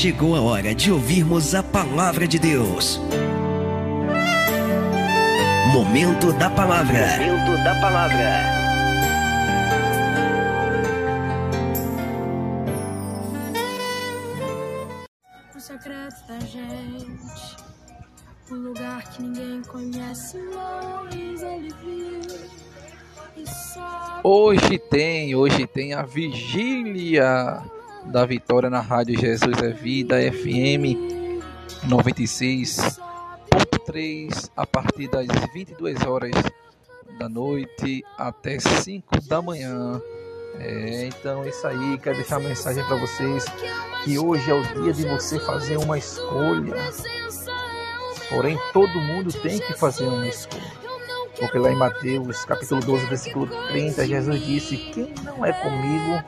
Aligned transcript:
chegou 0.00 0.34
a 0.34 0.40
hora 0.40 0.74
de 0.74 0.90
ouvirmos 0.90 1.54
a 1.54 1.62
palavra 1.62 2.26
de 2.26 2.38
Deus. 2.38 2.98
Momento 5.74 6.32
da 6.32 6.48
palavra. 6.48 7.18
Momento 7.18 7.62
da 7.62 7.74
palavra. 7.82 8.42
O 15.54 15.60
secreto 15.60 16.26
da 16.26 16.38
gente, 16.46 17.56
um 18.50 18.54
lugar 18.54 19.02
que 19.10 19.22
ninguém 19.22 19.60
conhece, 19.64 20.38
mas 20.54 21.42
ele 21.42 21.74
viu. 21.84 22.40
e 23.36 23.46
sabe. 23.46 24.20
Hoje 24.24 24.78
tem, 24.78 25.34
hoje 25.34 25.66
tem 25.66 25.92
a 25.92 26.04
vigília 26.04 27.62
da 28.06 28.24
vitória 28.26 28.70
na 28.70 28.80
Rádio 28.80 29.18
Jesus 29.18 29.58
é 29.62 29.70
Vida 29.70 30.16
FM 30.32 30.96
96.3 31.86 34.50
a 34.56 34.66
partir 34.66 35.08
das 35.08 35.26
22 35.52 36.04
horas 36.04 36.32
da 37.18 37.28
noite 37.28 38.02
até 38.16 38.58
5 38.58 39.20
da 39.28 39.42
manhã. 39.42 40.00
É, 40.58 41.04
então 41.06 41.44
é 41.44 41.48
isso 41.48 41.66
aí, 41.66 41.98
quero 41.98 42.16
deixar 42.16 42.38
uma 42.38 42.48
mensagem 42.48 42.82
para 42.84 42.96
vocês 42.96 43.44
que 44.04 44.18
hoje 44.18 44.50
é 44.50 44.54
o 44.54 44.62
dia 44.82 44.92
de 44.92 45.06
você 45.06 45.38
fazer 45.38 45.76
uma 45.76 45.98
escolha. 45.98 46.74
Porém, 48.28 48.58
todo 48.72 49.00
mundo 49.00 49.32
tem 49.32 49.58
que 49.58 49.74
fazer 49.74 50.06
uma 50.06 50.28
escolha. 50.28 50.80
Porque 51.38 51.58
lá 51.58 51.72
em 51.72 51.76
Mateus, 51.76 52.44
capítulo 52.44 52.80
12, 52.82 53.06
versículo 53.06 53.46
30, 53.68 54.06
Jesus 54.06 54.44
disse: 54.44 54.76
Quem 54.76 55.12
não 55.24 55.44
é 55.44 55.52
comigo 55.52 56.22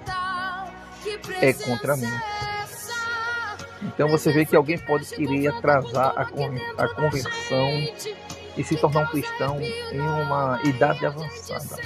é 1.40 1.52
contra 1.52 1.96
mim. 1.96 2.12
Então 3.82 4.08
você 4.08 4.32
vê 4.32 4.44
que 4.44 4.54
alguém 4.54 4.78
pode 4.78 5.06
querer 5.06 5.48
atrasar 5.48 6.12
a, 6.16 6.24
con 6.24 6.54
a 6.78 6.88
conversão 6.88 7.68
e 8.56 8.62
se 8.62 8.76
tornar 8.76 9.02
um 9.02 9.06
cristão 9.06 9.60
em 9.60 10.00
uma 10.00 10.60
idade 10.64 11.04
avançada. 11.04 11.76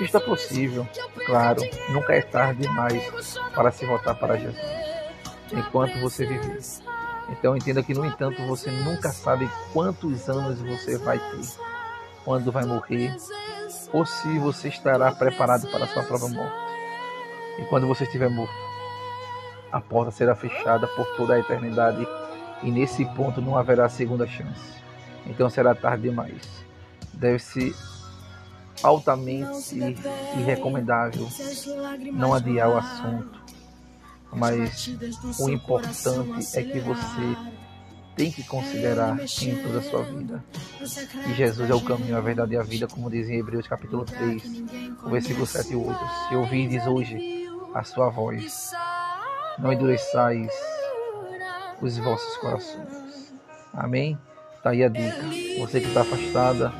Isso 0.00 0.16
é 0.16 0.20
possível, 0.20 0.88
claro, 1.26 1.60
nunca 1.90 2.14
é 2.14 2.22
tarde 2.22 2.62
demais 2.62 3.38
para 3.54 3.70
se 3.70 3.84
voltar 3.84 4.14
para 4.14 4.36
Jesus, 4.36 4.60
enquanto 5.52 6.00
você 6.00 6.24
viver. 6.24 6.60
Então 7.28 7.56
entenda 7.56 7.82
que, 7.82 7.92
no 7.92 8.04
entanto, 8.04 8.40
você 8.46 8.70
nunca 8.70 9.10
sabe 9.10 9.50
quantos 9.72 10.28
anos 10.28 10.60
você 10.60 10.96
vai 10.96 11.18
ter, 11.18 11.48
quando 12.24 12.52
vai 12.52 12.64
morrer, 12.64 13.14
ou 13.92 14.06
se 14.06 14.38
você 14.38 14.68
estará 14.68 15.10
preparado 15.12 15.66
para 15.68 15.84
a 15.84 15.88
sua 15.88 16.04
própria 16.04 16.28
morte. 16.30 16.65
E 17.58 17.64
quando 17.64 17.86
você 17.86 18.04
estiver 18.04 18.28
morto, 18.28 18.54
a 19.72 19.80
porta 19.80 20.10
será 20.10 20.34
fechada 20.34 20.86
por 20.88 21.06
toda 21.16 21.34
a 21.34 21.38
eternidade 21.38 22.06
e 22.62 22.70
nesse 22.70 23.04
ponto 23.04 23.40
não 23.40 23.56
haverá 23.56 23.88
segunda 23.88 24.26
chance. 24.26 24.76
Então 25.26 25.50
será 25.50 25.74
tarde 25.74 26.04
demais. 26.04 26.42
Deve-se 27.12 27.74
altamente 28.82 29.78
e 29.78 30.42
recomendável 30.42 31.28
não 32.12 32.34
adiar 32.34 32.68
o 32.68 32.76
assunto, 32.76 33.40
mas 34.32 34.94
o 35.38 35.48
importante 35.48 36.58
é 36.58 36.62
que 36.62 36.78
você 36.80 37.36
tem 38.14 38.30
que 38.30 38.42
considerar 38.44 39.18
em 39.20 39.62
toda 39.62 39.78
a 39.78 39.82
sua 39.82 40.02
vida. 40.02 40.44
E 41.28 41.34
Jesus 41.34 41.68
é 41.68 41.74
o 41.74 41.80
caminho, 41.80 42.16
a 42.16 42.20
verdade 42.20 42.54
e 42.54 42.56
a 42.56 42.62
vida, 42.62 42.86
como 42.86 43.10
diz 43.10 43.28
em 43.28 43.38
Hebreus 43.38 43.66
capítulo 43.66 44.04
3, 44.04 44.42
o 45.04 45.10
versículo 45.10 45.46
7 45.46 45.72
e 45.72 45.76
8. 45.76 45.98
Se 46.28 46.34
ouvides 46.34 46.86
hoje 46.86 47.35
a 47.76 47.84
sua 47.84 48.08
voz, 48.08 48.72
não 49.58 49.70
endureçais 49.70 50.50
os 51.82 51.98
vossos 51.98 52.36
corações. 52.38 53.34
Amém? 53.74 54.18
Está 54.56 54.70
aí 54.70 54.82
a 54.82 54.88
dica. 54.88 55.22
Você 55.58 55.82
que 55.82 55.88
está 55.88 56.00
afastada, 56.00 56.72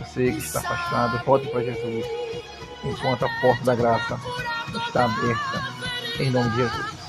você 0.00 0.32
que 0.32 0.38
está 0.38 0.58
afastado, 0.58 1.24
volte 1.24 1.46
para 1.48 1.62
Jesus, 1.62 2.04
enquanto 2.82 3.24
a 3.24 3.28
porta 3.40 3.64
da 3.64 3.76
graça 3.76 4.18
está 4.84 5.04
aberta, 5.04 6.20
em 6.20 6.30
nome 6.30 6.50
de 6.50 6.56
Jesus. 6.56 7.01